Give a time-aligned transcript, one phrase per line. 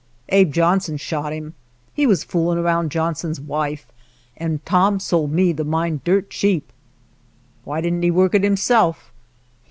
[0.29, 1.53] Abe Johnson shot him;
[1.93, 3.85] he was fooling around Johnson's wife,
[4.35, 6.73] an' Tom sold me the mine dirt cheap.""
[7.65, 9.13] Why did n't he work it himself